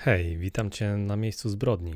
Hej, 0.00 0.36
witam 0.36 0.70
Cię 0.70 0.96
na 0.96 1.16
miejscu 1.16 1.48
zbrodni. 1.48 1.94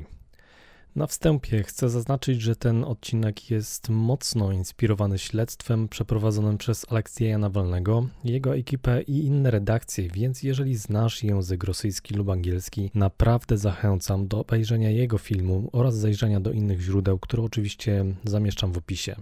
Na 0.95 1.07
wstępie 1.07 1.63
chcę 1.63 1.89
zaznaczyć, 1.89 2.41
że 2.41 2.55
ten 2.55 2.83
odcinek 2.83 3.51
jest 3.51 3.89
mocno 3.89 4.51
inspirowany 4.51 5.19
śledztwem 5.19 5.87
przeprowadzonym 5.87 6.57
przez 6.57 6.85
Aleksieja 6.91 7.37
Nawalnego, 7.37 8.07
jego 8.23 8.55
ekipę 8.55 9.01
i 9.01 9.25
inne 9.25 9.51
redakcje, 9.51 10.09
więc 10.09 10.43
jeżeli 10.43 10.75
znasz 10.75 11.23
język 11.23 11.63
rosyjski 11.63 12.13
lub 12.13 12.29
angielski, 12.29 12.91
naprawdę 12.93 13.57
zachęcam 13.57 14.27
do 14.27 14.39
obejrzenia 14.39 14.89
jego 14.89 15.17
filmu 15.17 15.69
oraz 15.71 15.95
zajrzenia 15.95 16.39
do 16.39 16.51
innych 16.51 16.81
źródeł, 16.81 17.19
które 17.19 17.43
oczywiście 17.43 18.05
zamieszczam 18.23 18.71
w 18.71 18.77
opisie. 18.77 19.15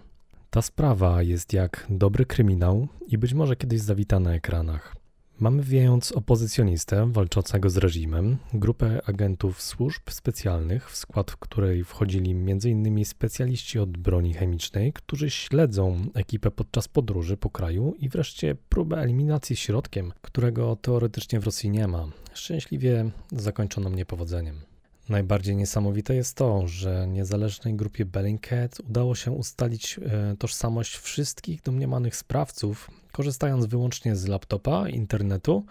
Ta 0.49 0.61
sprawa 0.61 1.23
jest 1.23 1.53
jak 1.53 1.87
dobry 1.89 2.25
kryminał 2.25 2.87
i 3.07 3.17
być 3.17 3.34
może 3.34 3.55
kiedyś 3.55 3.81
zawita 3.81 4.20
na 4.20 4.34
ekranach. 4.34 5.00
Mamy 5.41 5.63
więc 5.63 6.11
opozycjonistę 6.11 7.11
walczącego 7.11 7.69
z 7.69 7.77
reżimem, 7.77 8.37
grupę 8.53 9.01
agentów 9.05 9.61
służb 9.61 10.01
specjalnych, 10.09 10.91
w 10.91 10.95
skład 10.95 11.35
której 11.35 11.83
wchodzili 11.83 12.31
m.in. 12.31 13.05
specjaliści 13.05 13.79
od 13.79 13.97
broni 13.97 14.33
chemicznej, 14.33 14.93
którzy 14.93 15.29
śledzą 15.29 16.05
ekipę 16.13 16.51
podczas 16.51 16.87
podróży 16.87 17.37
po 17.37 17.49
kraju 17.49 17.93
i 17.99 18.09
wreszcie 18.09 18.55
próbę 18.69 18.97
eliminacji 18.97 19.55
środkiem, 19.55 20.13
którego 20.21 20.75
teoretycznie 20.75 21.39
w 21.39 21.45
Rosji 21.45 21.69
nie 21.69 21.87
ma. 21.87 22.07
Szczęśliwie 22.33 23.11
zakończono 23.31 23.89
niepowodzeniem. 23.89 24.70
Najbardziej 25.11 25.55
niesamowite 25.55 26.15
jest 26.15 26.38
to, 26.38 26.67
że 26.67 27.07
niezależnej 27.07 27.73
grupie 27.73 28.05
Bellingcat 28.05 28.79
udało 28.89 29.15
się 29.15 29.31
ustalić 29.31 29.99
e, 29.99 30.35
tożsamość 30.39 30.97
wszystkich 30.97 31.62
domniemanych 31.62 32.15
sprawców, 32.15 32.91
korzystając 33.12 33.65
wyłącznie 33.65 34.15
z 34.15 34.27
laptopa, 34.27 34.89
internetu 34.89 35.65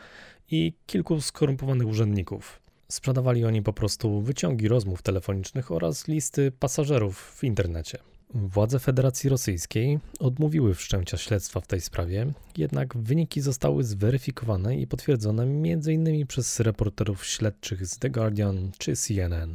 i 0.50 0.72
kilku 0.86 1.20
skorumpowanych 1.20 1.88
urzędników. 1.88 2.61
Sprzedawali 2.88 3.44
oni 3.44 3.62
po 3.62 3.72
prostu 3.72 4.22
wyciągi 4.22 4.68
rozmów 4.68 5.02
telefonicznych 5.02 5.70
oraz 5.70 6.08
listy 6.08 6.52
pasażerów 6.52 7.36
w 7.38 7.44
internecie. 7.44 7.98
Władze 8.34 8.78
Federacji 8.78 9.31
Rosyjskiej 9.31 9.98
odmówiły 10.19 10.75
wszczęcia 10.75 11.17
śledztwa 11.17 11.61
w 11.61 11.67
tej 11.67 11.81
sprawie, 11.81 12.33
jednak 12.56 12.97
wyniki 12.97 13.41
zostały 13.41 13.84
zweryfikowane 13.84 14.77
i 14.77 14.86
potwierdzone 14.86 15.42
m.in. 15.42 16.27
przez 16.27 16.61
reporterów 16.61 17.27
śledczych 17.27 17.86
z 17.86 17.98
The 17.98 18.11
Guardian 18.11 18.70
czy 18.78 18.97
CNN. 18.97 19.55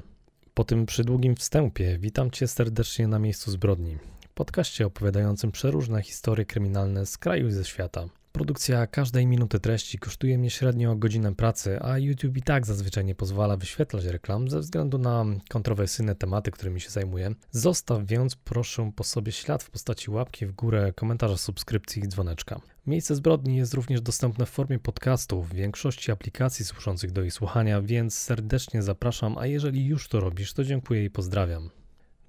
Po 0.54 0.64
tym 0.64 0.86
przydługim 0.86 1.36
wstępie 1.36 1.98
witam 2.00 2.32
Cię 2.32 2.48
serdecznie 2.48 3.08
na 3.08 3.20
miejscu 3.20 3.52
zbrodni, 3.52 3.98
podcaście 4.34 4.86
opowiadającym 4.86 5.52
przeróżne 5.52 6.02
historie 6.02 6.46
kryminalne 6.46 7.06
z 7.06 7.18
kraju 7.18 7.48
i 7.48 7.52
ze 7.52 7.66
świata. 7.66 8.06
Produkcja 8.36 8.88
każdej 8.88 9.28
minuty 9.28 9.60
treści 9.60 10.00
kosztuje 10.00 10.38
mnie 10.38 10.50
średnio 10.50 10.96
godzinę 10.96 11.36
pracy, 11.36 11.80
a 11.82 11.98
YouTube 11.98 12.38
i 12.38 12.42
tak 12.42 12.66
zazwyczaj 12.66 13.06
nie 13.06 13.16
pozwala 13.16 13.58
wyświetlać 13.58 14.06
reklam 14.06 14.50
ze 14.50 14.60
względu 14.60 14.98
na 14.98 15.26
kontrowersyjne 15.50 16.16
tematy, 16.16 16.52
którymi 16.52 16.82
się 16.82 16.90
zajmuję. 16.90 17.36
Zostaw 17.52 18.06
więc 18.06 18.36
proszę 18.36 18.92
po 18.96 19.04
sobie 19.04 19.32
ślad 19.32 19.64
w 19.64 19.70
postaci 19.70 20.12
łapki 20.12 20.46
w 20.46 20.52
górę, 20.52 20.94
komentarza, 20.96 21.38
subskrypcji 21.38 22.04
i 22.04 22.08
dzwoneczka. 22.08 22.62
Miejsce 22.88 23.16
zbrodni 23.16 23.58
jest 23.58 23.74
również 23.74 24.02
dostępne 24.02 24.46
w 24.46 24.50
formie 24.50 24.80
podcastu 24.80 25.42
w 25.42 25.54
większości 25.54 26.12
aplikacji 26.12 26.66
służących 26.66 27.12
do 27.12 27.22
jej 27.22 27.32
słuchania, 27.32 27.82
więc 27.82 28.18
serdecznie 28.18 28.84
zapraszam, 28.84 29.38
a 29.38 29.48
jeżeli 29.48 29.86
już 29.86 30.08
to 30.08 30.20
robisz, 30.20 30.54
to 30.54 30.64
dziękuję 30.64 31.06
i 31.06 31.10
pozdrawiam. 31.10 31.70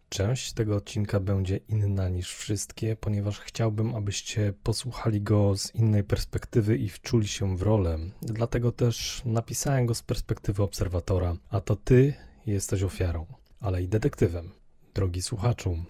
Część 0.09 0.53
tego 0.53 0.77
odcinka 0.77 1.21
będzie 1.21 1.57
inna 1.57 2.09
niż 2.09 2.35
wszystkie, 2.35 2.97
ponieważ 2.97 3.41
chciałbym, 3.41 3.95
abyście 3.95 4.53
posłuchali 4.63 5.21
go 5.21 5.57
z 5.57 5.75
innej 5.75 6.05
perspektywy 6.05 6.77
i 6.77 6.89
wczuli 6.89 7.29
się 7.29 7.57
w 7.57 7.63
rolę. 7.63 7.99
Dlatego 8.23 8.73
też 8.73 9.23
napisałem 9.25 9.87
go 9.87 9.95
z 9.95 10.03
perspektywy 10.03 10.63
obserwatora, 10.63 11.37
a 11.51 11.61
to 11.61 11.77
ty 11.77 12.15
jesteś 12.47 12.83
ofiarą, 12.83 13.27
ale 13.61 13.83
i 13.83 13.89
detektywem. 13.89 14.51
Drogi 14.95 15.23
słuchaczu, 15.23 15.85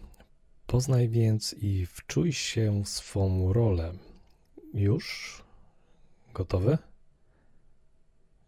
poznaj 0.67 1.09
więc 1.09 1.55
i 1.59 1.87
wczuj 1.87 2.33
się 2.33 2.83
w 2.85 2.89
swą 2.89 3.53
rolę. 3.53 3.93
Już? 4.75 5.43
Gotowy? 6.35 6.79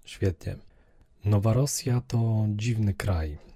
Świetnie. 0.05 0.57
Nowa 1.25 1.53
Rosja 1.53 2.01
to 2.01 2.47
dziwny 2.57 2.95
kraj 2.95 3.48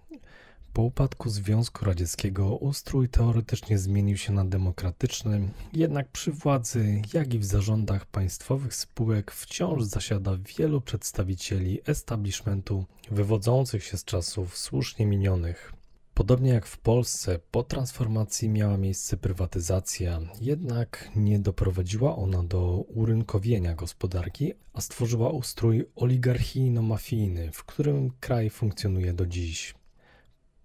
po 0.73 0.83
upadku 0.83 1.31
Związku 1.31 1.85
Radzieckiego 1.85 2.57
ustrój 2.57 3.09
teoretycznie 3.09 3.79
zmienił 3.79 4.17
się 4.17 4.33
na 4.33 4.45
demokratyczny, 4.45 5.49
jednak 5.73 6.09
przy 6.09 6.33
władzy, 6.33 7.03
jak 7.15 7.35
i 7.35 7.39
w 7.39 7.45
zarządach 7.45 8.07
państwowych 8.07 8.75
spółek 8.75 9.31
wciąż 9.33 9.85
zasiada 9.85 10.39
wielu 10.59 10.81
przedstawicieli 10.81 11.81
establishmentu 11.87 12.85
wywodzących 13.11 13.85
się 13.85 13.97
z 13.97 14.05
czasów 14.05 14.59
słusznie 14.59 15.07
minionych. 15.07 15.73
Podobnie 16.15 16.51
jak 16.51 16.67
w 16.67 16.79
Polsce, 16.79 17.39
po 17.51 17.63
transformacji 17.63 18.49
miała 18.49 18.77
miejsce 18.77 19.17
prywatyzacja, 19.17 20.21
jednak 20.41 21.11
nie 21.17 21.39
doprowadziła 21.39 22.17
ona 22.17 22.43
do 22.43 22.85
urynkowienia 22.89 23.75
gospodarki, 23.75 24.53
a 24.73 24.81
stworzyła 24.81 25.31
ustrój 25.31 25.87
oligarchijno-mafijny, 25.97 27.53
w 27.53 27.65
którym 27.65 28.11
kraj 28.21 28.51
funkcjonuje 28.51 29.13
do 29.13 29.27
dziś. 29.27 29.75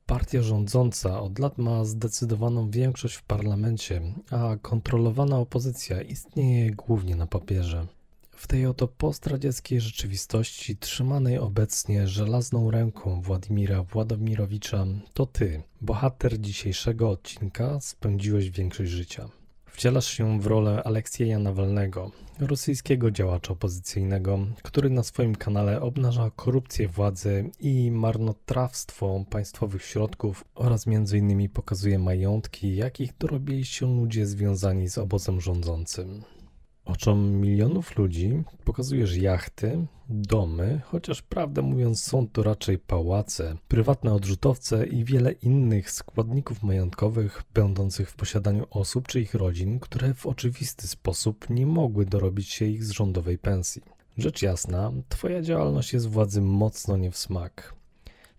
Partia 0.07 0.41
rządząca 0.41 1.21
od 1.21 1.39
lat 1.39 1.57
ma 1.57 1.85
zdecydowaną 1.85 2.69
większość 2.69 3.15
w 3.15 3.23
parlamencie, 3.23 4.01
a 4.31 4.55
kontrolowana 4.61 5.39
opozycja 5.39 6.01
istnieje 6.01 6.71
głównie 6.71 7.15
na 7.15 7.27
papierze. 7.27 7.87
W 8.31 8.47
tej 8.47 8.65
oto 8.65 8.87
postradzieckiej 8.87 9.81
rzeczywistości, 9.81 10.77
trzymanej 10.77 11.37
obecnie 11.37 12.07
żelazną 12.07 12.71
ręką 12.71 13.21
Władimira 13.21 13.83
Władomirowicza, 13.83 14.85
to 15.13 15.25
ty, 15.25 15.63
bohater 15.81 16.41
dzisiejszego 16.41 17.09
odcinka, 17.09 17.79
spędziłeś 17.79 18.49
większość 18.49 18.91
życia. 18.91 19.29
Wcielasz 19.77 20.07
się 20.07 20.39
w 20.41 20.45
rolę 20.45 20.83
Aleksieja 20.83 21.39
Nawalnego, 21.39 22.11
rosyjskiego 22.39 23.11
działacza 23.11 23.53
opozycyjnego, 23.53 24.39
który 24.63 24.89
na 24.89 25.03
swoim 25.03 25.35
kanale 25.35 25.81
obnaża 25.81 26.31
korupcję 26.35 26.87
władzy 26.87 27.49
i 27.59 27.91
marnotrawstwo 27.91 29.25
państwowych 29.29 29.83
środków 29.83 30.45
oraz 30.55 30.87
m.in. 30.87 31.49
pokazuje 31.49 31.99
majątki, 31.99 32.75
jakich 32.75 33.17
dorobili 33.17 33.65
się 33.65 33.95
ludzie 33.95 34.25
związani 34.25 34.89
z 34.89 34.97
obozem 34.97 35.41
rządzącym. 35.41 36.23
Oczom 36.87 37.31
milionów 37.31 37.97
ludzi 37.97 38.43
pokazujesz 38.63 39.17
jachty, 39.17 39.87
domy, 40.09 40.81
chociaż 40.85 41.21
prawdę 41.21 41.61
mówiąc 41.61 42.03
są 42.03 42.27
to 42.27 42.43
raczej 42.43 42.79
pałace, 42.79 43.57
prywatne 43.67 44.13
odrzutowce 44.13 44.87
i 44.87 45.03
wiele 45.03 45.31
innych 45.31 45.91
składników 45.91 46.63
majątkowych 46.63 47.43
będących 47.53 48.09
w 48.09 48.15
posiadaniu 48.15 48.65
osób 48.69 49.07
czy 49.07 49.21
ich 49.21 49.33
rodzin, 49.33 49.79
które 49.79 50.13
w 50.13 50.25
oczywisty 50.25 50.87
sposób 50.87 51.49
nie 51.49 51.65
mogły 51.65 52.05
dorobić 52.05 52.49
się 52.49 52.65
ich 52.65 52.83
z 52.83 52.91
rządowej 52.91 53.37
pensji. 53.37 53.81
Rzecz 54.17 54.41
jasna, 54.41 54.91
Twoja 55.09 55.41
działalność 55.41 55.93
jest 55.93 56.09
władzy 56.09 56.41
mocno 56.41 56.97
nie 56.97 57.11
w 57.11 57.17
smak. 57.17 57.73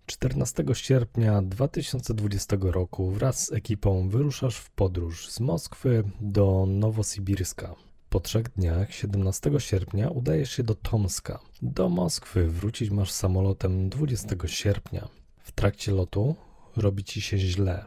14 0.06 0.64
sierpnia 0.72 1.42
2020 1.42 2.56
roku 2.60 3.10
wraz 3.10 3.46
z 3.46 3.52
ekipą 3.52 4.08
wyruszasz 4.08 4.56
w 4.56 4.70
podróż 4.70 5.28
z 5.30 5.40
Moskwy 5.40 6.04
do 6.20 6.66
Nowosibirska. 6.68 7.87
Po 8.08 8.20
trzech 8.20 8.48
dniach, 8.48 8.94
17 8.94 9.50
sierpnia, 9.58 10.08
udajesz 10.10 10.50
się 10.50 10.62
do 10.62 10.74
Tomska. 10.74 11.38
Do 11.62 11.88
Moskwy 11.88 12.48
wrócić 12.48 12.90
masz 12.90 13.10
samolotem 13.10 13.88
20 13.88 14.28
sierpnia. 14.46 15.08
W 15.38 15.52
trakcie 15.52 15.92
lotu 15.92 16.34
robi 16.76 17.04
ci 17.04 17.20
się 17.20 17.38
źle. 17.38 17.84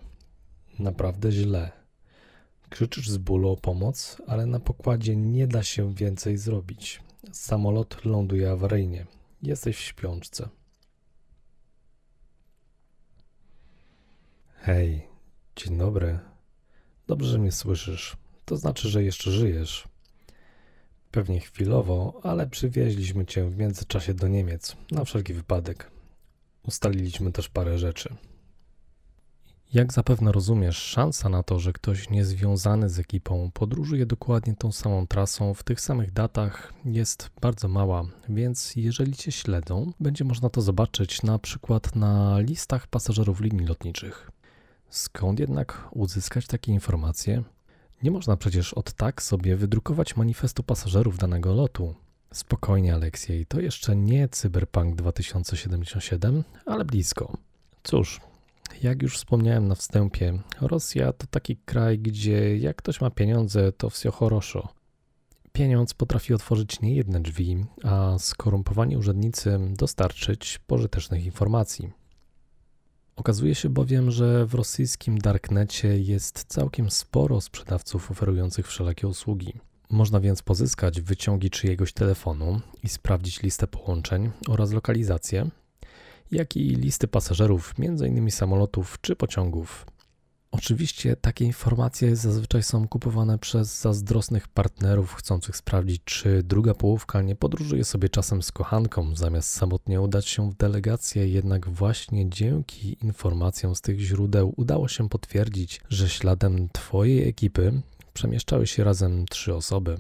Naprawdę 0.79 1.31
źle. 1.31 1.71
Krzyczysz 2.69 3.09
z 3.09 3.17
bólu 3.17 3.49
o 3.49 3.57
pomoc, 3.57 4.21
ale 4.27 4.45
na 4.45 4.59
pokładzie 4.59 5.15
nie 5.15 5.47
da 5.47 5.63
się 5.63 5.93
więcej 5.93 6.37
zrobić. 6.37 7.01
Samolot 7.31 8.05
ląduje 8.05 8.51
awaryjnie. 8.51 9.05
Jesteś 9.41 9.77
w 9.77 9.81
śpiączce. 9.81 10.49
Hej, 14.55 15.07
dzień 15.55 15.77
dobry. 15.77 16.19
Dobrze, 17.07 17.29
że 17.29 17.39
mnie 17.39 17.51
słyszysz. 17.51 18.17
To 18.45 18.57
znaczy, 18.57 18.89
że 18.89 19.03
jeszcze 19.03 19.31
żyjesz. 19.31 19.90
Pewnie 21.11 21.39
chwilowo, 21.39 22.19
ale 22.23 22.47
przywieźliśmy 22.47 23.25
cię 23.25 23.49
w 23.49 23.57
międzyczasie 23.57 24.13
do 24.13 24.27
Niemiec, 24.27 24.75
na 24.91 25.05
wszelki 25.05 25.33
wypadek. 25.33 25.91
Ustaliliśmy 26.67 27.31
też 27.31 27.49
parę 27.49 27.77
rzeczy. 27.79 28.15
Jak 29.73 29.93
zapewne 29.93 30.31
rozumiesz, 30.31 30.77
szansa 30.77 31.29
na 31.29 31.43
to, 31.43 31.59
że 31.59 31.73
ktoś 31.73 32.09
niezwiązany 32.09 32.89
z 32.89 32.99
ekipą 32.99 33.51
podróżuje 33.53 34.05
dokładnie 34.05 34.55
tą 34.55 34.71
samą 34.71 35.07
trasą 35.07 35.53
w 35.53 35.63
tych 35.63 35.81
samych 35.81 36.11
datach 36.11 36.73
jest 36.85 37.29
bardzo 37.41 37.67
mała, 37.67 38.03
więc 38.29 38.75
jeżeli 38.75 39.13
cię 39.13 39.31
śledzą, 39.31 39.91
będzie 39.99 40.23
można 40.23 40.49
to 40.49 40.61
zobaczyć 40.61 41.23
na 41.23 41.39
przykład 41.39 41.95
na 41.95 42.39
listach 42.39 42.87
pasażerów 42.87 43.41
linii 43.41 43.65
lotniczych. 43.65 44.31
Skąd 44.89 45.39
jednak 45.39 45.87
uzyskać 45.91 46.47
takie 46.47 46.71
informacje? 46.71 47.43
Nie 48.03 48.11
można 48.11 48.37
przecież 48.37 48.73
od 48.73 48.93
tak 48.93 49.21
sobie 49.21 49.55
wydrukować 49.55 50.15
manifestu 50.15 50.63
pasażerów 50.63 51.17
danego 51.17 51.53
lotu. 51.53 51.95
Spokojnie, 52.33 52.93
Aleksiej, 52.93 53.45
to 53.45 53.59
jeszcze 53.59 53.95
nie 53.95 54.29
Cyberpunk 54.29 54.95
2077, 54.95 56.43
ale 56.65 56.85
blisko. 56.85 57.37
Cóż, 57.83 58.21
jak 58.83 59.01
już 59.01 59.17
wspomniałem 59.17 59.67
na 59.67 59.75
wstępie, 59.75 60.39
Rosja 60.61 61.13
to 61.13 61.27
taki 61.27 61.57
kraj, 61.57 61.99
gdzie 61.99 62.57
jak 62.57 62.75
ktoś 62.75 63.01
ma 63.01 63.09
pieniądze, 63.09 63.71
to 63.71 63.89
wsio 63.89 64.11
horoszo. 64.11 64.67
Pieniądz 65.53 65.93
potrafi 65.93 66.33
otworzyć 66.33 66.81
niejedne 66.81 67.21
drzwi, 67.21 67.65
a 67.83 68.15
skorumpowani 68.19 68.97
urzędnicy 68.97 69.59
dostarczyć 69.77 70.59
pożytecznych 70.67 71.25
informacji. 71.25 72.00
Okazuje 73.15 73.55
się 73.55 73.69
bowiem, 73.69 74.11
że 74.11 74.45
w 74.45 74.53
rosyjskim 74.53 75.17
darknecie 75.17 75.99
jest 75.99 76.43
całkiem 76.47 76.91
sporo 76.91 77.41
sprzedawców 77.41 78.11
oferujących 78.11 78.67
wszelakie 78.67 79.07
usługi. 79.07 79.53
Można 79.89 80.19
więc 80.19 80.41
pozyskać 80.41 81.01
wyciągi 81.01 81.49
czyjegoś 81.49 81.93
telefonu 81.93 82.61
i 82.83 82.89
sprawdzić 82.89 83.41
listę 83.41 83.67
połączeń 83.67 84.31
oraz 84.47 84.71
lokalizację, 84.71 85.49
jak 86.31 86.57
i 86.57 86.75
listy 86.75 87.07
pasażerów, 87.07 87.73
m.in. 87.79 88.31
samolotów 88.31 88.97
czy 89.01 89.15
pociągów. 89.15 89.85
Oczywiście 90.51 91.15
takie 91.15 91.45
informacje 91.45 92.15
zazwyczaj 92.15 92.63
są 92.63 92.87
kupowane 92.87 93.37
przez 93.39 93.81
zazdrosnych 93.81 94.47
partnerów 94.47 95.13
chcących 95.13 95.57
sprawdzić, 95.57 96.01
czy 96.05 96.43
druga 96.43 96.73
połówka 96.73 97.21
nie 97.21 97.35
podróżuje 97.35 97.83
sobie 97.83 98.09
czasem 98.09 98.41
z 98.43 98.51
kochanką, 98.51 99.15
zamiast 99.15 99.49
samotnie 99.49 100.01
udać 100.01 100.27
się 100.27 100.51
w 100.51 100.55
delegację. 100.55 101.27
Jednak 101.27 101.69
właśnie 101.69 102.29
dzięki 102.29 102.97
informacjom 103.01 103.75
z 103.75 103.81
tych 103.81 103.99
źródeł 103.99 104.53
udało 104.57 104.87
się 104.87 105.09
potwierdzić, 105.09 105.81
że 105.89 106.09
śladem 106.09 106.69
Twojej 106.69 107.27
ekipy 107.27 107.81
przemieszczały 108.13 108.67
się 108.67 108.83
razem 108.83 109.25
trzy 109.25 109.55
osoby. 109.55 109.97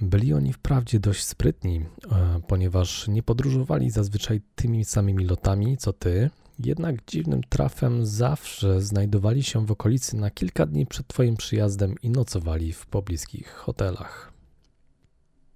Byli 0.00 0.32
oni 0.32 0.52
wprawdzie 0.52 1.00
dość 1.00 1.24
sprytni, 1.24 1.80
e, 2.12 2.40
ponieważ 2.48 3.08
nie 3.08 3.22
podróżowali 3.22 3.90
zazwyczaj 3.90 4.40
tymi 4.54 4.84
samymi 4.84 5.24
lotami 5.24 5.76
co 5.76 5.92
ty, 5.92 6.30
jednak 6.66 7.04
dziwnym 7.06 7.40
trafem 7.48 8.06
zawsze 8.06 8.82
znajdowali 8.82 9.42
się 9.42 9.66
w 9.66 9.72
okolicy 9.72 10.16
na 10.16 10.30
kilka 10.30 10.66
dni 10.66 10.86
przed 10.86 11.06
Twoim 11.06 11.36
przyjazdem 11.36 11.94
i 12.02 12.10
nocowali 12.10 12.72
w 12.72 12.86
pobliskich 12.86 13.48
hotelach. 13.48 14.32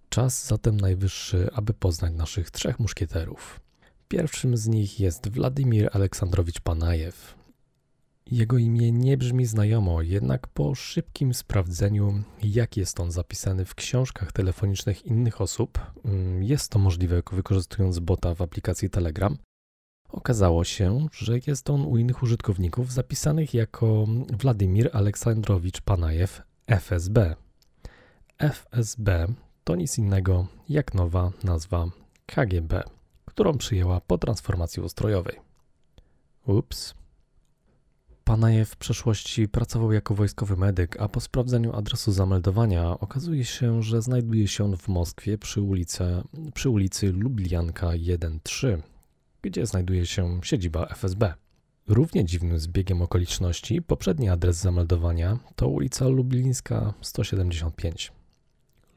Czas 0.09 0.47
zatem 0.47 0.81
najwyższy, 0.81 1.49
aby 1.53 1.75
poznać 1.75 2.13
naszych 2.13 2.51
trzech 2.51 2.81
muszkieterów. 2.81 3.61
Pierwszym 4.09 4.57
z 4.57 4.67
nich 4.67 5.01
jest 5.01 5.29
Władimir 5.29 5.91
Aleksandrowicz 5.93 6.61
Panajew. 6.61 7.35
Jego 8.31 8.59
imię 8.59 8.93
nie 8.93 9.17
brzmi 9.17 9.47
znajomo, 9.47 10.03
jednak 10.03 10.47
po 10.47 10.75
szybkim 10.75 11.35
sprawdzeniu, 11.35 12.23
jak 12.43 12.77
jest 12.77 13.01
on 13.01 13.13
zapisany 13.13 13.65
w 13.65 13.75
książkach 13.75 14.33
telefonicznych 14.33 15.07
innych 15.07 15.41
osób, 15.41 15.79
mm, 16.05 16.43
jest 16.43 16.71
to 16.71 16.79
możliwe 16.79 17.23
wykorzystując 17.33 17.99
bota 17.99 18.35
w 18.35 18.43
aplikacji 18.43 18.91
Telegram, 18.91 19.37
Okazało 20.17 20.65
się, 20.65 21.07
że 21.13 21.39
jest 21.47 21.71
on 21.71 21.87
u 21.87 21.97
innych 21.97 22.23
użytkowników 22.23 22.93
zapisanych 22.93 23.55
jako 23.55 24.07
Władimir 24.41 24.91
Aleksandrowicz 24.93 25.81
Panajew 25.81 26.43
FSB. 26.67 27.35
FSB 28.39 29.27
to 29.65 29.77
nic 29.77 29.99
innego 29.99 30.47
jak 30.69 30.95
nowa 30.95 31.33
nazwa 31.45 31.87
KGB, 32.27 32.83
którą 33.25 33.59
przyjęła 33.59 34.01
po 34.01 34.19
transformacji 34.19 34.83
ustrojowej. 34.83 35.41
Ups. 36.47 36.95
Panajew 38.25 38.71
w 38.71 38.77
przeszłości 38.77 39.49
pracował 39.49 39.93
jako 39.93 40.15
wojskowy 40.15 40.57
medyk, 40.57 41.01
a 41.01 41.09
po 41.09 41.21
sprawdzeniu 41.21 41.77
adresu 41.77 42.13
zameldowania 42.13 43.01
okazuje 43.01 43.45
się, 43.45 43.83
że 43.83 44.03
znajduje 44.03 44.49
się 44.49 44.65
on 44.65 44.77
w 44.77 44.89
Moskwie 44.89 45.39
przy 45.39 45.63
ulicy, 45.63 46.05
przy 46.55 46.71
ulicy 46.71 47.13
Lublianka 47.13 47.87
1-3 47.87 48.83
gdzie 49.51 49.67
znajduje 49.67 50.07
się 50.07 50.41
siedziba 50.43 50.87
FSB. 50.87 51.35
Równie 51.89 52.25
dziwnym 52.25 52.59
zbiegiem 52.59 53.03
okoliczności 53.03 53.83
poprzedni 53.83 54.29
adres 54.29 54.57
zameldowania 54.57 55.39
to 55.57 55.69
ulica 55.69 56.09
Lublińska 56.09 56.95
175. 57.01 58.13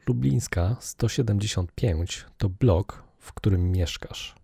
Lublińska 0.07 0.75
175 0.79 2.25
to 2.37 2.49
blok, 2.49 3.03
w 3.19 3.33
którym 3.33 3.71
mieszkasz. 3.71 4.35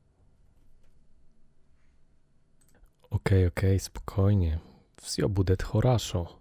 Okej, 3.01 3.18
okay, 3.38 3.48
okej, 3.48 3.69
okay, 3.69 3.80
spokojnie. 3.80 4.60
Wsio 5.01 5.30
budet 5.30 5.63
horaszo. 5.63 6.40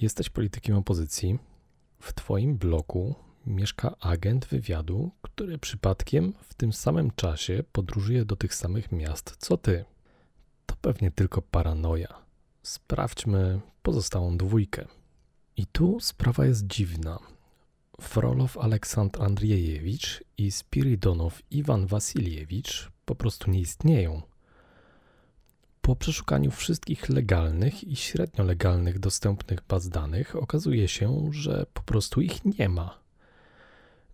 Jesteś 0.00 0.30
politykiem 0.30 0.76
opozycji. 0.76 1.38
W 2.00 2.12
twoim 2.12 2.58
bloku 2.58 3.14
mieszka 3.48 3.96
agent 4.00 4.46
wywiadu, 4.46 5.10
który 5.22 5.58
przypadkiem 5.58 6.32
w 6.42 6.54
tym 6.54 6.72
samym 6.72 7.10
czasie 7.10 7.64
podróżuje 7.72 8.24
do 8.24 8.36
tych 8.36 8.54
samych 8.54 8.92
miast 8.92 9.36
co 9.38 9.56
ty. 9.56 9.84
To 10.66 10.76
pewnie 10.80 11.10
tylko 11.10 11.42
paranoja. 11.42 12.14
Sprawdźmy 12.62 13.60
pozostałą 13.82 14.36
dwójkę. 14.36 14.84
I 15.56 15.66
tu 15.66 16.00
sprawa 16.00 16.46
jest 16.46 16.66
dziwna. 16.66 17.18
Frolow 18.00 18.58
Aleksandr 18.58 19.22
Andrzejewicz 19.22 20.24
i 20.38 20.50
Spiridonow 20.50 21.42
Iwan 21.50 21.86
Wasiliewicz 21.86 22.90
po 23.04 23.14
prostu 23.14 23.50
nie 23.50 23.60
istnieją. 23.60 24.22
Po 25.80 25.96
przeszukaniu 25.96 26.50
wszystkich 26.50 27.08
legalnych 27.08 27.84
i 27.84 27.96
średnio 27.96 28.44
legalnych 28.44 28.98
dostępnych 28.98 29.58
baz 29.68 29.88
danych 29.88 30.36
okazuje 30.36 30.88
się, 30.88 31.28
że 31.30 31.66
po 31.74 31.82
prostu 31.82 32.20
ich 32.20 32.44
nie 32.44 32.68
ma. 32.68 33.07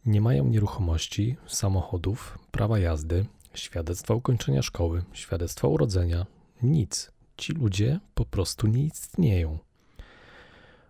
Nie 0.06 0.20
mają 0.20 0.44
nieruchomości, 0.44 1.36
samochodów, 1.46 2.38
prawa 2.50 2.78
jazdy, 2.78 3.26
świadectwa 3.54 4.14
ukończenia 4.14 4.62
szkoły, 4.62 5.02
świadectwa 5.12 5.68
urodzenia, 5.68 6.26
nic. 6.62 7.10
Ci 7.36 7.52
ludzie 7.52 8.00
po 8.14 8.24
prostu 8.24 8.66
nie 8.66 8.84
istnieją. 8.84 9.58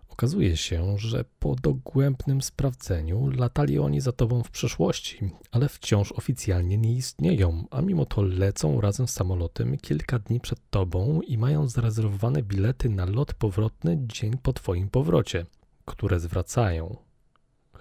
Okazuje 0.09 0.57
się, 0.57 0.97
że 0.97 1.25
po 1.39 1.55
dogłębnym 1.55 2.41
sprawdzeniu 2.41 3.29
latali 3.29 3.79
oni 3.79 4.01
za 4.01 4.11
tobą 4.11 4.43
w 4.43 4.51
przeszłości, 4.51 5.29
ale 5.51 5.69
wciąż 5.69 6.11
oficjalnie 6.11 6.77
nie 6.77 6.93
istnieją, 6.93 7.65
a 7.71 7.81
mimo 7.81 8.05
to 8.05 8.21
lecą 8.21 8.81
razem 8.81 9.07
z 9.07 9.13
samolotem 9.13 9.77
kilka 9.77 10.19
dni 10.19 10.39
przed 10.39 10.59
tobą 10.69 11.21
i 11.21 11.37
mają 11.37 11.67
zarezerwowane 11.67 12.43
bilety 12.43 12.89
na 12.89 13.05
lot 13.05 13.33
powrotny 13.33 13.97
dzień 14.01 14.37
po 14.37 14.53
twoim 14.53 14.89
powrocie, 14.89 15.45
które 15.85 16.19
zwracają. 16.19 17.04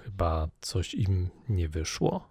Chyba 0.04 0.48
coś 0.60 0.94
im 0.94 1.28
nie 1.48 1.68
wyszło? 1.68 2.28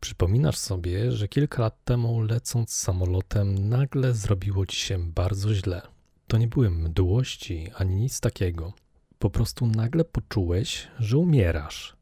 Przypominasz 0.00 0.58
sobie, 0.58 1.12
że 1.12 1.28
kilka 1.28 1.62
lat 1.62 1.84
temu 1.84 2.22
lecąc 2.22 2.72
samolotem 2.72 3.68
nagle 3.68 4.14
zrobiło 4.14 4.66
ci 4.66 4.76
się 4.76 4.98
bardzo 4.98 5.54
źle. 5.54 5.82
To 6.26 6.38
nie 6.38 6.48
były 6.48 6.70
mdłości 6.70 7.70
ani 7.74 7.96
nic 7.96 8.20
takiego. 8.20 8.72
Po 9.18 9.30
prostu 9.30 9.66
nagle 9.66 10.04
poczułeś, 10.04 10.88
że 10.98 11.18
umierasz. 11.18 11.96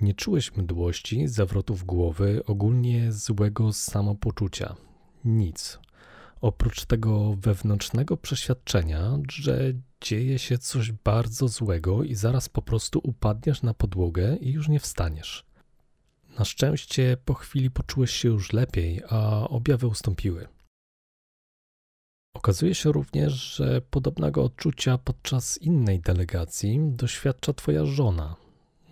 Nie 0.00 0.14
czułeś 0.14 0.56
mdłości, 0.56 1.28
zawrotów 1.28 1.84
głowy, 1.84 2.42
ogólnie 2.46 3.12
złego 3.12 3.72
samopoczucia. 3.72 4.76
Nic 5.24 5.78
oprócz 6.40 6.84
tego 6.84 7.34
wewnętrznego 7.34 8.16
przeświadczenia, 8.16 9.18
że 9.30 9.72
dzieje 10.00 10.38
się 10.38 10.58
coś 10.58 10.92
bardzo 10.92 11.48
złego 11.48 12.04
i 12.04 12.14
zaraz 12.14 12.48
po 12.48 12.62
prostu 12.62 13.00
upadniesz 13.02 13.62
na 13.62 13.74
podłogę 13.74 14.36
i 14.36 14.52
już 14.52 14.68
nie 14.68 14.80
wstaniesz. 14.80 15.44
Na 16.38 16.44
szczęście 16.44 17.16
po 17.24 17.34
chwili 17.34 17.70
poczułeś 17.70 18.10
się 18.10 18.28
już 18.28 18.52
lepiej, 18.52 19.02
a 19.08 19.48
objawy 19.48 19.86
ustąpiły. 19.86 20.48
Okazuje 22.34 22.74
się 22.74 22.92
również, 22.92 23.32
że 23.32 23.80
podobnego 23.80 24.44
odczucia 24.44 24.98
podczas 24.98 25.58
innej 25.58 26.00
delegacji 26.00 26.80
doświadcza 26.82 27.52
Twoja 27.52 27.84
żona. 27.84 28.36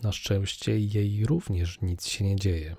Na 0.02 0.12
szczęście 0.12 0.78
jej 0.78 1.26
również 1.26 1.80
nic 1.80 2.06
się 2.06 2.24
nie 2.24 2.36
dzieje. 2.36 2.76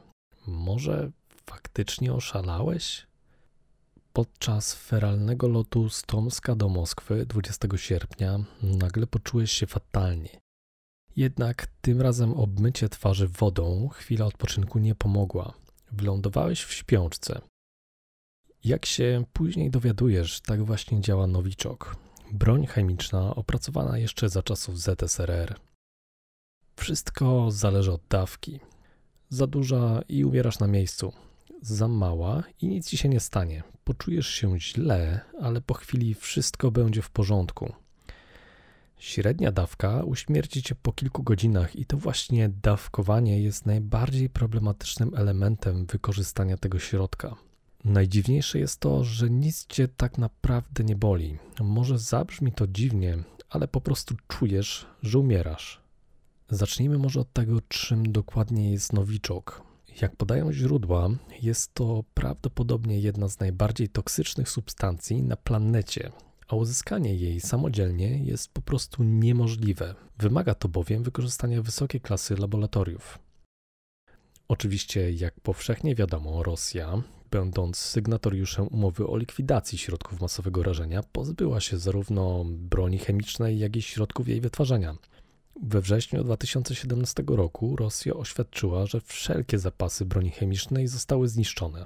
Może 0.48 1.12
faktycznie 1.46 2.14
oszalałeś? 2.14 3.07
Podczas 4.18 4.74
feralnego 4.74 5.48
lotu 5.48 5.90
z 5.90 6.02
Tomska 6.02 6.56
do 6.56 6.70
Moskwy 6.70 7.26
20 7.26 7.68
sierpnia 7.76 8.40
nagle 8.64 9.08
poczułeś 9.08 9.52
się 9.52 9.68
fatalnie. 9.68 10.30
Jednak 11.16 11.68
tym 11.82 12.02
razem 12.02 12.34
obmycie 12.34 12.90
twarzy 12.90 13.28
wodą 13.28 13.88
chwila 13.88 14.26
odpoczynku 14.26 14.80
nie 14.80 14.96
pomogła. 14.96 15.54
Wylądowałeś 15.92 16.64
w 16.64 16.74
śpiączce. 16.74 17.42
Jak 18.64 18.86
się 18.86 19.24
później 19.34 19.70
dowiadujesz, 19.70 20.42
tak 20.42 20.64
właśnie 20.64 21.02
działa 21.02 21.28
nowiczok. 21.28 21.96
Broń 22.32 22.66
chemiczna 22.66 23.36
opracowana 23.36 23.98
jeszcze 23.98 24.30
za 24.30 24.44
czasów 24.44 24.80
ZSRR. 24.80 25.60
Wszystko 26.76 27.52
zależy 27.52 27.92
od 27.92 28.02
dawki. 28.10 28.60
Za 29.30 29.48
duża 29.48 30.02
i 30.10 30.26
umierasz 30.26 30.60
na 30.60 30.68
miejscu 30.68 31.14
za 31.62 31.88
mała 31.88 32.44
i 32.62 32.68
nic 32.68 32.88
ci 32.88 32.98
się 32.98 33.10
nie 33.10 33.20
stanie. 33.20 33.64
Poczujesz 33.84 34.28
się 34.28 34.60
źle, 34.60 35.20
ale 35.42 35.62
po 35.62 35.74
chwili 35.74 36.14
wszystko 36.14 36.72
będzie 36.72 37.02
w 37.02 37.10
porządku. 37.10 37.74
Średnia 38.98 39.52
dawka 39.52 40.04
uśmierci 40.04 40.64
cię 40.64 40.76
po 40.76 40.92
kilku 40.92 41.24
godzinach, 41.24 41.76
i 41.76 41.86
to 41.86 41.98
właśnie 41.98 42.50
dawkowanie 42.50 43.42
jest 43.42 43.66
najbardziej 43.66 44.30
problematycznym 44.30 45.16
elementem 45.16 45.86
wykorzystania 45.86 46.58
tego 46.58 46.80
środka. 46.80 47.36
Najdziwniejsze 47.84 48.60
jest 48.60 48.80
to, 48.80 49.04
że 49.04 49.30
nic 49.30 49.66
cię 49.66 49.88
tak 49.88 50.18
naprawdę 50.18 50.84
nie 50.84 50.96
boli. 50.96 51.38
Może 51.60 52.00
zabrzmi 52.00 52.52
to 52.52 52.68
dziwnie, 52.68 53.18
ale 53.50 53.68
po 53.68 53.82
prostu 53.82 54.16
czujesz, 54.28 54.86
że 55.04 55.20
umierasz. 55.20 55.82
Zacznijmy 56.50 56.98
może 56.98 57.20
od 57.20 57.34
tego, 57.34 57.62
czym 57.68 58.12
dokładnie 58.12 58.72
jest 58.72 58.94
nowiczok. 58.94 59.67
Jak 60.02 60.16
podają 60.16 60.54
źródła, 60.54 61.10
jest 61.42 61.74
to 61.74 62.04
prawdopodobnie 62.14 63.00
jedna 63.00 63.28
z 63.28 63.40
najbardziej 63.40 63.90
toksycznych 63.90 64.50
substancji 64.50 65.24
na 65.24 65.38
planecie, 65.38 66.12
a 66.48 66.56
uzyskanie 66.56 67.16
jej 67.16 67.40
samodzielnie 67.40 68.18
jest 68.24 68.54
po 68.54 68.62
prostu 68.62 69.04
niemożliwe. 69.04 69.96
Wymaga 70.18 70.56
to 70.56 70.68
bowiem 70.68 71.04
wykorzystania 71.04 71.62
wysokiej 71.62 72.02
klasy 72.02 72.36
laboratoriów. 72.36 73.20
Oczywiście, 74.48 75.12
jak 75.12 75.40
powszechnie 75.40 75.96
wiadomo, 75.96 76.44
Rosja, 76.44 77.02
będąc 77.32 77.78
sygnatariuszem 77.78 78.68
umowy 78.68 79.08
o 79.08 79.18
likwidacji 79.18 79.78
środków 79.78 80.22
masowego 80.22 80.64
rażenia, 80.64 81.04
pozbyła 81.04 81.60
się 81.60 81.78
zarówno 81.78 82.46
broni 82.48 82.98
chemicznej, 82.98 83.60
jak 83.60 83.76
i 83.76 83.82
środków 83.82 84.28
jej 84.28 84.42
wytwarzania. 84.42 84.96
We 85.62 85.82
wrześniu 85.82 86.24
2017 86.24 87.24
roku 87.28 87.76
Rosja 87.76 88.14
oświadczyła, 88.14 88.86
że 88.86 89.02
wszelkie 89.02 89.60
zapasy 89.60 90.06
broni 90.06 90.32
chemicznej 90.32 90.88
zostały 90.88 91.28
zniszczone. 91.28 91.86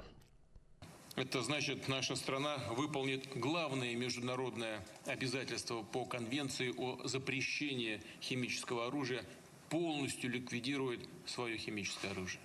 Это 1.16 1.42
значит, 1.42 1.88
наша 1.88 2.16
страна 2.16 2.56
выполнит 2.76 3.28
главное 3.36 3.94
международное 3.96 4.80
обязательство 5.06 5.82
по 5.82 6.04
Конвенции 6.04 6.72
о 6.78 7.08
запрещении 7.08 8.00
химического 8.20 8.86
оружия, 8.86 9.22
полностью 9.68 10.30
ликвидирует 10.30 11.00
свое 11.26 11.58
химическое 11.58 12.10
оружие. 12.10 12.40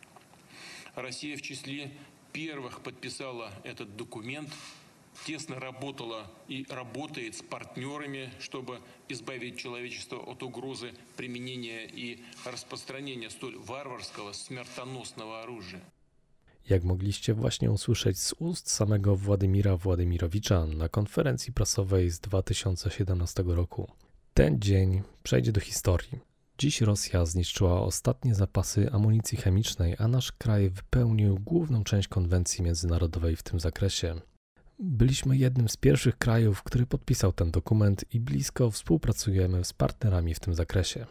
Россия 0.96 1.38
в 1.38 1.42
числе 1.42 1.92
первых 2.34 2.82
подписала 2.82 3.52
этот 3.64 3.96
документ, 3.96 4.50
тесно 5.27 5.61
работала 5.61 6.31
и 6.49 6.67
работает 6.69 7.35
с 7.35 7.43
партнерами, 7.43 8.31
чтобы 8.41 8.81
избавить 9.09 9.59
человечество 9.59 10.19
от 10.19 10.43
угрозы 10.43 10.93
применения 11.17 11.87
и 11.87 12.23
распространения 12.45 13.31
столь 13.31 13.57
варварского, 13.59 14.33
смертоносного 14.33 15.43
оружия. 15.43 15.81
Jak 16.69 16.85
mogliście 16.85 17.35
właśnie 17.35 17.71
usłyszeć 17.71 18.19
z 18.19 18.35
ust 18.39 18.71
samego 18.71 19.17
Władimira 19.17 19.77
Władimirowicza 19.77 20.67
na 20.67 20.89
konferencji 20.89 21.53
prasowej 21.53 22.11
z 22.11 22.21
2017 22.21 23.43
roku. 23.47 23.91
Ten 24.35 24.61
dzień 24.61 25.03
przejdzie 25.23 25.53
do 25.53 25.61
historii. 25.61 26.19
Dziś 26.59 26.81
Rosja 26.81 27.27
zniszczyła 27.27 27.81
ostatnie 27.81 28.35
zapasy 28.35 28.91
amunicji 28.93 29.39
chemicznej, 29.39 29.97
a 29.99 30.09
nasz 30.09 30.33
kraj 30.33 30.71
wypełnił 30.71 31.39
główną 31.39 31.85
część 31.85 32.09
konwencji 32.09 32.65
międzynarodowej 32.65 33.37
w 33.37 33.43
tym 33.43 33.61
zakresie. 33.61 34.21
Byliśmy 34.80 35.38
jednym 35.38 35.70
z 35.70 35.78
pierwszych 35.78 36.18
krajów, 36.18 36.64
który 36.64 36.86
podpisał 36.86 37.34
ten 37.34 37.52
dokument 37.52 38.06
i 38.14 38.20
blisko 38.20 38.72
współpracujemy 38.72 39.64
z 39.64 39.74
partnerami 39.74 40.34
w 40.34 40.40
tym 40.40 40.54
zakresie. 40.54 41.06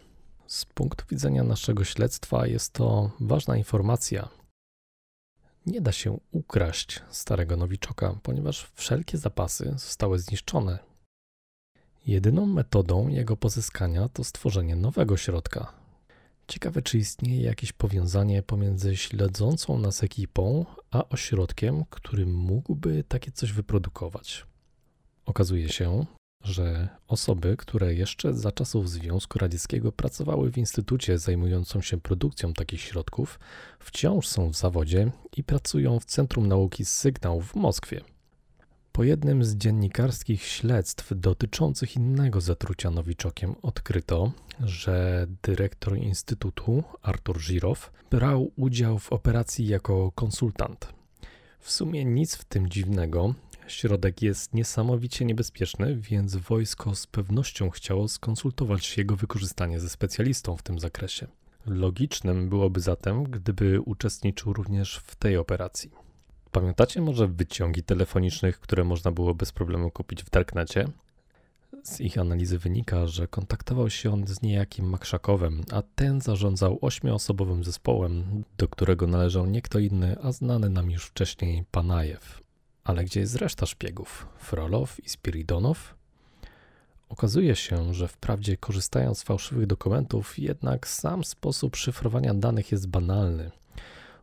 Z 0.47 0.65
punktu 0.65 1.05
widzenia 1.11 1.45
naszego 1.45 1.85
śledztwa 1.85 2.47
jest 2.47 2.73
to 2.73 3.11
ważna 3.21 3.57
informacja. 3.57 4.29
Nie 5.67 5.81
da 5.81 5.93
się 5.93 6.19
ukraść 6.31 7.03
starego 7.11 7.57
nowiczoka, 7.57 8.19
ponieważ 8.23 8.71
wszelkie 8.75 9.19
zapasy 9.19 9.75
zostały 9.77 10.19
zniszczone. 10.19 10.79
Jedyną 12.07 12.47
metodą 12.47 13.09
jego 13.09 13.37
pozyskania 13.37 14.09
to 14.09 14.25
stworzenie 14.25 14.77
nowego 14.77 15.17
środka. 15.17 15.86
Ciekawe, 16.49 16.83
czy 16.83 16.99
istnieje 16.99 17.43
jakieś 17.43 17.73
powiązanie 17.73 18.43
pomiędzy 18.43 18.97
śledzącą 18.97 19.79
nas 19.79 20.03
ekipą, 20.03 20.67
a 20.91 21.09
ośrodkiem, 21.09 21.85
który 21.91 22.27
mógłby 22.27 23.05
takie 23.09 23.33
coś 23.33 23.53
wyprodukować. 23.53 24.47
Okazuje 25.25 25.69
się, 25.69 26.07
że 26.45 26.89
osoby, 27.09 27.57
które 27.57 27.95
jeszcze 27.95 28.35
za 28.35 28.53
czasów 28.53 28.91
Związku 28.91 29.39
Radzieckiego 29.39 29.93
pracowały 29.93 30.53
w 30.53 30.59
instytucie 30.59 31.19
zajmującym 31.19 31.83
się 31.83 32.01
produkcją 32.01 32.53
takich 32.53 32.81
środków, 32.81 33.41
wciąż 33.79 34.29
są 34.29 34.51
w 34.51 34.57
zawodzie 34.57 35.11
i 35.37 35.45
pracują 35.45 36.01
w 36.01 36.05
Centrum 36.05 36.49
Nauki 36.49 36.85
Sygnał 36.85 37.41
w 37.41 37.55
Moskwie. 37.55 38.16
Po 38.97 39.05
jednym 39.05 39.45
z 39.45 39.57
dziennikarskich 39.57 40.43
śledztw 40.43 41.13
dotyczących 41.17 41.97
innego 41.97 42.41
zatrucia 42.41 42.91
nowiczokiem 42.91 43.55
odkryto, 43.63 44.33
że 44.61 45.27
dyrektor 45.43 45.99
instytutu 45.99 46.85
Artur 47.03 47.41
Żirow 47.41 47.93
brał 48.11 48.53
udział 48.57 48.99
w 48.99 49.13
operacji 49.13 49.67
jako 49.67 50.13
konsultant. 50.13 50.93
W 51.59 51.71
sumie 51.71 52.05
nic 52.05 52.37
w 52.37 52.45
tym 52.45 52.69
dziwnego. 52.69 53.35
Środek 53.67 54.23
jest 54.23 54.55
niesamowicie 54.55 55.25
niebezpieczny, 55.25 55.97
więc 55.97 56.37
wojsko 56.37 56.95
z 56.95 57.07
pewnością 57.07 57.71
chciało 57.71 58.09
skonsultować 58.09 58.99
jego 58.99 59.17
wykorzystanie 59.17 59.81
ze 59.81 59.89
specjalistą 59.89 60.57
w 60.57 60.63
tym 60.63 60.79
zakresie. 60.79 61.27
Logicznym 61.67 62.49
byłoby 62.49 62.81
zatem, 62.81 63.25
gdyby 63.25 63.81
uczestniczył 63.81 64.53
również 64.53 64.97
w 64.97 65.17
tej 65.17 65.37
operacji. 65.37 66.06
Pamiętacie 66.57 67.01
może 67.01 67.29
wyciągi 67.29 67.83
telefonicznych, 67.83 68.61
które 68.61 68.85
można 68.85 69.11
było 69.11 69.35
bez 69.35 69.53
problemu 69.53 69.91
kupić 69.91 70.25
w 70.25 70.31
darknecie? 70.31 70.89
Z 71.83 72.01
ich 72.01 72.19
analizy 72.19 72.59
wynika, 72.59 73.07
że 73.07 73.29
kontaktował 73.29 73.91
się 73.91 74.13
on 74.13 74.27
z 74.27 74.43
niejakim 74.43 74.89
Makrzakowem, 74.89 75.63
a 75.73 75.83
ten 75.83 76.21
zarządzał 76.21 76.79
ośmioosobowym 76.81 77.65
zespołem, 77.65 78.45
do 78.59 78.69
którego 78.69 79.07
należał 79.07 79.47
nie 79.47 79.63
kto 79.63 79.79
inny, 79.79 80.17
a 80.23 80.33
znany 80.33 80.71
nam 80.71 80.91
już 80.91 81.05
wcześniej 81.05 81.65
Panajew. 81.71 82.43
Ale 82.85 83.05
gdzie 83.05 83.21
jest 83.21 83.37
reszta 83.37 83.67
szpiegów? 83.67 84.27
Frolow 84.39 85.05
i 85.05 85.09
Spiridonow? 85.09 85.95
Okazuje 87.09 87.57
się, 87.57 87.95
że 87.95 88.09
wprawdzie 88.09 88.57
korzystając 88.57 89.19
z 89.19 89.23
fałszywych 89.23 89.67
dokumentów, 89.67 90.39
jednak 90.39 90.89
sam 90.89 91.25
sposób 91.25 91.77
szyfrowania 91.77 92.35
danych 92.35 92.73
jest 92.73 92.89
banalny– 92.89 93.51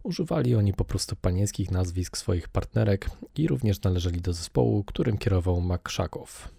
Używali 0.04 0.56
oni 0.56 0.74
po 0.74 0.86
prostu 0.86 1.16
panieńskich 1.16 1.72
nazwisk 1.72 2.18
swoich 2.18 2.50
partnerek 2.50 3.10
i 3.36 3.48
również 3.48 3.82
należeli 3.82 4.22
do 4.22 4.34
zespołu, 4.34 4.84
którym 4.84 5.18
kierował 5.18 5.62
Makszakow. 5.62 6.50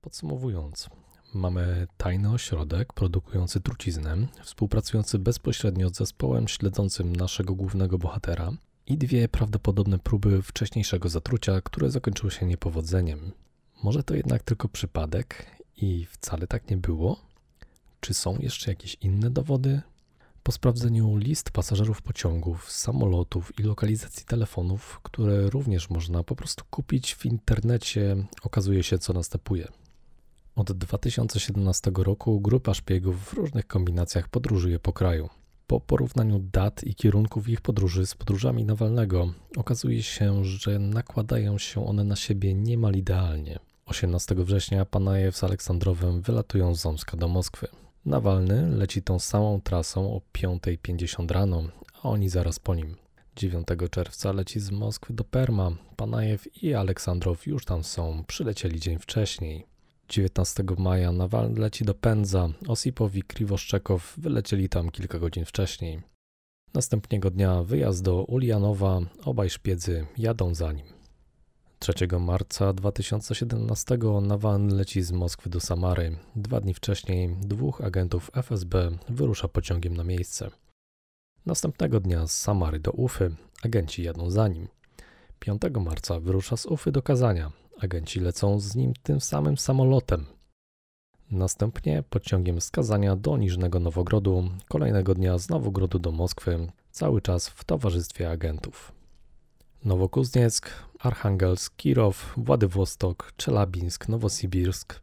Podsumowując, 0.00 0.88
mamy 1.34 1.86
tajny 1.96 2.32
ośrodek 2.32 2.92
produkujący 2.92 3.60
truciznę, 3.60 4.16
współpracujący 4.42 5.18
bezpośrednio 5.18 5.88
z 5.88 5.92
zespołem 5.92 6.48
śledzącym 6.48 7.16
naszego 7.16 7.54
głównego 7.54 7.98
bohatera 7.98 8.52
i 8.86 8.98
dwie 8.98 9.28
prawdopodobne 9.28 9.98
próby 9.98 10.42
wcześniejszego 10.42 11.08
zatrucia, 11.08 11.60
które 11.60 11.90
zakończyły 11.90 12.30
się 12.30 12.46
niepowodzeniem. 12.46 13.32
Może 13.82 14.02
to 14.02 14.14
jednak 14.14 14.42
tylko 14.42 14.68
przypadek 14.68 15.46
i 15.76 16.06
wcale 16.06 16.46
tak 16.46 16.70
nie 16.70 16.76
było? 16.76 17.20
Czy 18.00 18.14
są 18.14 18.38
jeszcze 18.38 18.70
jakieś 18.70 18.96
inne 19.00 19.30
dowody? 19.30 19.82
Po 20.42 20.52
sprawdzeniu 20.52 21.16
list 21.16 21.50
pasażerów 21.50 22.02
pociągów, 22.02 22.72
samolotów 22.72 23.58
i 23.58 23.62
lokalizacji 23.62 24.26
telefonów, 24.26 25.00
które 25.02 25.50
również 25.50 25.90
można 25.90 26.22
po 26.24 26.36
prostu 26.36 26.64
kupić 26.70 27.14
w 27.14 27.26
internecie, 27.26 28.16
okazuje 28.42 28.82
się, 28.82 28.98
co 28.98 29.12
następuje. 29.12 29.68
Od 30.56 30.72
2017 30.72 31.90
roku 31.96 32.40
grupa 32.40 32.74
szpiegów 32.74 33.16
w 33.16 33.32
różnych 33.32 33.66
kombinacjach 33.66 34.28
podróżuje 34.28 34.78
po 34.78 34.92
kraju. 34.92 35.28
Po 35.66 35.80
porównaniu 35.80 36.38
dat 36.38 36.84
i 36.84 36.94
kierunków 36.94 37.48
ich 37.48 37.60
podróży 37.60 38.06
z 38.06 38.14
podróżami 38.14 38.64
Nawalnego 38.64 39.32
okazuje 39.56 40.02
się, 40.02 40.44
że 40.44 40.78
nakładają 40.78 41.58
się 41.58 41.86
one 41.86 42.04
na 42.04 42.16
siebie 42.16 42.54
niemal 42.54 42.94
idealnie. 42.94 43.58
18 43.86 44.34
września 44.34 44.84
Panajew 44.84 45.36
z 45.36 45.44
Aleksandrowem 45.44 46.22
wylatują 46.22 46.74
z 46.74 46.86
Omska 46.86 47.16
do 47.16 47.28
Moskwy. 47.28 47.68
Nawalny 48.08 48.76
leci 48.76 49.02
tą 49.02 49.18
samą 49.18 49.60
trasą 49.60 50.14
o 50.14 50.20
5.50 50.32 51.30
rano, 51.30 51.64
a 52.02 52.08
oni 52.08 52.28
zaraz 52.28 52.58
po 52.58 52.74
nim. 52.74 52.96
9 53.36 53.66
czerwca 53.90 54.32
leci 54.32 54.60
z 54.60 54.70
Moskwy 54.70 55.14
do 55.14 55.24
Perma. 55.24 55.70
Panajew 55.96 56.62
i 56.62 56.74
Aleksandrow 56.74 57.46
już 57.46 57.64
tam 57.64 57.84
są, 57.84 58.24
przylecieli 58.26 58.80
dzień 58.80 58.98
wcześniej. 58.98 59.66
19 60.08 60.64
maja 60.78 61.12
Nawalny 61.12 61.60
leci 61.60 61.84
do 61.84 61.94
Pędza, 61.94 62.48
Osipow 62.68 63.16
i 63.16 63.22
Kriwoszczekow 63.22 64.14
wylecieli 64.18 64.68
tam 64.68 64.90
kilka 64.90 65.18
godzin 65.18 65.44
wcześniej. 65.44 66.00
Następnego 66.74 67.30
dnia 67.30 67.62
wyjazd 67.62 68.02
do 68.02 68.24
Ulianowa, 68.24 69.00
obaj 69.24 69.50
szpiedzy 69.50 70.06
jadą 70.18 70.54
za 70.54 70.72
nim. 70.72 70.97
3 71.80 71.92
marca 72.20 72.72
2017 72.72 73.98
Nawan 74.22 74.68
leci 74.68 75.02
z 75.02 75.12
Moskwy 75.12 75.50
do 75.50 75.60
Samary. 75.60 76.16
Dwa 76.36 76.60
dni 76.60 76.74
wcześniej 76.74 77.36
dwóch 77.40 77.80
agentów 77.80 78.30
FSB 78.34 78.90
wyrusza 79.08 79.48
pociągiem 79.48 79.96
na 79.96 80.04
miejsce. 80.04 80.50
Następnego 81.46 82.00
dnia 82.00 82.26
z 82.26 82.40
Samary 82.40 82.80
do 82.80 82.90
Ufy. 82.92 83.34
Agenci 83.62 84.02
jadą 84.02 84.30
za 84.30 84.48
nim. 84.48 84.68
5 85.38 85.62
marca 85.80 86.20
wyrusza 86.20 86.56
z 86.56 86.66
Ufy 86.66 86.92
do 86.92 87.02
Kazania. 87.02 87.52
Agenci 87.80 88.20
lecą 88.20 88.60
z 88.60 88.74
nim 88.74 88.92
tym 89.02 89.20
samym 89.20 89.56
samolotem. 89.56 90.26
Następnie 91.30 92.02
pociągiem 92.10 92.60
skazania 92.60 93.16
do 93.16 93.36
Niżnego 93.36 93.80
Nowogrodu, 93.80 94.50
kolejnego 94.68 95.14
dnia 95.14 95.38
z 95.38 95.48
Nowogrodu 95.48 95.98
do 95.98 96.12
Moskwy, 96.12 96.72
cały 96.90 97.22
czas 97.22 97.48
w 97.48 97.64
towarzystwie 97.64 98.30
agentów. 98.30 98.97
Nowokuznieck, 99.84 100.70
Archangelsk, 100.98 101.76
Kirow, 101.76 102.34
Władywostok, 102.36 103.32
Czelabinsk, 103.36 104.08
Nowosibirsk. 104.08 105.00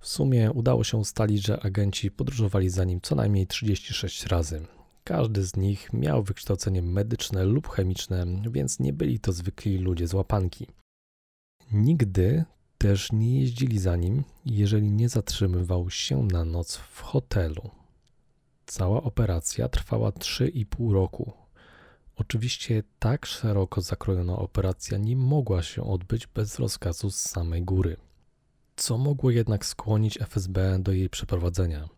W 0.00 0.08
sumie 0.08 0.52
udało 0.52 0.84
się 0.84 0.96
ustalić, 0.96 1.46
że 1.46 1.60
agenci 1.60 2.10
podróżowali 2.10 2.70
za 2.70 2.84
nim 2.84 3.00
co 3.00 3.14
najmniej 3.14 3.46
36 3.46 4.26
razy. 4.26 4.66
Każdy 5.04 5.44
z 5.44 5.56
nich 5.56 5.92
miał 5.92 6.22
wykształcenie 6.22 6.82
medyczne 6.82 7.44
lub 7.44 7.68
chemiczne, 7.68 8.26
więc 8.50 8.80
nie 8.80 8.92
byli 8.92 9.20
to 9.20 9.32
zwykli 9.32 9.78
ludzie 9.78 10.08
z 10.08 10.14
łapanki. 10.14 10.66
Nigdy 11.72 12.44
też 12.78 13.12
nie 13.12 13.40
jeździli 13.40 13.78
za 13.78 13.96
nim, 13.96 14.24
jeżeli 14.46 14.92
nie 14.92 15.08
zatrzymywał 15.08 15.90
się 15.90 16.22
na 16.22 16.44
noc 16.44 16.76
w 16.76 17.00
hotelu. 17.00 17.70
Cała 18.66 19.02
operacja 19.02 19.68
trwała 19.68 20.10
3,5 20.10 20.92
roku. 20.92 21.32
Oczywiście 22.20 22.82
tak 22.98 23.26
szeroko 23.26 23.80
zakrojona 23.80 24.36
operacja 24.36 24.98
nie 24.98 25.16
mogła 25.16 25.62
się 25.62 25.82
odbyć 25.82 26.26
bez 26.26 26.58
rozkazu 26.58 27.10
z 27.10 27.16
samej 27.16 27.62
góry. 27.62 27.96
Co 28.76 28.98
mogło 28.98 29.30
jednak 29.30 29.66
skłonić 29.66 30.18
FSB 30.20 30.78
do 30.78 30.92
jej 30.92 31.10
przeprowadzenia? 31.10 31.88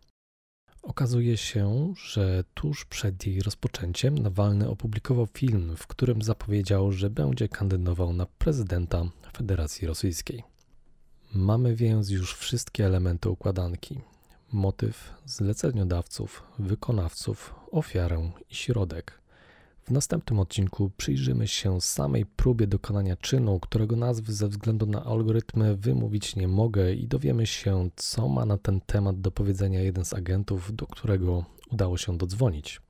Okazuje 0.81 1.37
się, 1.37 1.93
że 2.05 2.43
tuż 2.53 2.85
przed 2.85 3.25
jej 3.27 3.41
rozpoczęciem 3.41 4.17
Nawalny 4.17 4.69
opublikował 4.69 5.25
film, 5.25 5.75
w 5.77 5.87
którym 5.87 6.21
zapowiedział, 6.21 6.91
że 6.91 7.09
będzie 7.09 7.49
kandydował 7.49 8.13
na 8.13 8.25
prezydenta 8.25 9.05
Federacji 9.37 9.87
Rosyjskiej. 9.87 10.43
Mamy 11.33 11.75
więc 11.75 12.09
już 12.09 12.35
wszystkie 12.35 12.85
elementy 12.85 13.29
układanki: 13.29 14.01
motyw, 14.51 15.13
zleceniodawców, 15.25 16.43
wykonawców, 16.59 17.55
ofiarę 17.71 18.31
i 18.49 18.55
środek. 18.55 19.22
W 19.83 19.91
następnym 19.91 20.39
odcinku 20.39 20.91
przyjrzymy 20.97 21.47
się 21.47 21.81
samej 21.81 22.25
próbie 22.25 22.67
dokonania 22.67 23.15
czynu, 23.15 23.59
którego 23.59 23.95
nazwy 23.95 24.33
ze 24.33 24.47
względu 24.47 24.85
na 24.85 25.03
algorytmy 25.03 25.75
wymówić 25.75 26.35
nie 26.35 26.47
mogę 26.47 26.93
i 26.93 27.07
dowiemy 27.07 27.45
się, 27.45 27.89
co 27.95 28.27
ma 28.27 28.45
na 28.45 28.57
ten 28.57 28.81
temat 28.81 29.21
do 29.21 29.31
powiedzenia 29.31 29.81
jeden 29.81 30.05
z 30.05 30.13
agentów, 30.13 30.75
do 30.75 30.87
którego 30.87 31.45
udało 31.71 31.97
się 31.97 32.17
dodzwonić. 32.17 32.81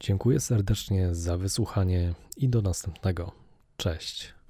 Dziękuję 0.00 0.40
serdecznie 0.40 1.14
za 1.14 1.36
wysłuchanie 1.36 2.14
i 2.36 2.48
do 2.48 2.62
następnego. 2.62 3.32
Cześć. 3.76 4.41